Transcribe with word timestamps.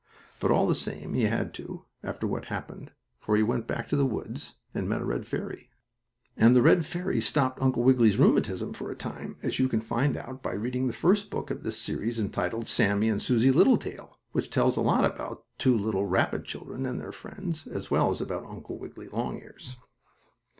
But, 0.39 0.49
all 0.49 0.65
the 0.65 0.73
same, 0.73 1.13
he 1.13 1.25
had 1.25 1.53
to, 1.53 1.85
after 2.01 2.25
what 2.25 2.45
happened, 2.45 2.89
for 3.19 3.37
he 3.37 3.43
went 3.43 3.67
back 3.67 3.87
to 3.89 3.95
the 3.95 4.03
woods, 4.03 4.55
and 4.73 4.89
met 4.89 5.01
a 5.03 5.05
red 5.05 5.27
fairy, 5.27 5.69
and 6.35 6.55
the 6.55 6.63
red 6.63 6.87
fairy 6.87 7.21
stopped 7.21 7.61
Uncle 7.61 7.83
Wiggily's 7.83 8.17
rheumatism 8.17 8.73
for 8.73 8.89
a 8.89 8.95
time, 8.95 9.37
as 9.43 9.59
you 9.59 9.69
can 9.69 9.79
find 9.79 10.17
out 10.17 10.41
by 10.41 10.53
reading 10.53 10.87
the 10.87 10.93
first 10.93 11.29
book 11.29 11.51
of 11.51 11.61
this 11.61 11.77
series, 11.77 12.19
entitled 12.19 12.67
"Sammie 12.67 13.09
and 13.09 13.21
Susie 13.21 13.51
Littletail," 13.51 14.17
which 14.31 14.49
tells 14.49 14.75
a 14.75 14.81
lot 14.81 15.05
about 15.05 15.45
two 15.59 15.77
little 15.77 16.07
rabbit 16.07 16.45
children 16.45 16.87
and 16.87 16.99
their 16.99 17.11
friends, 17.11 17.67
as 17.67 17.91
well 17.91 18.09
as 18.09 18.21
about 18.21 18.45
Uncle 18.49 18.79
Wiggily 18.79 19.07
Longears. 19.07 19.77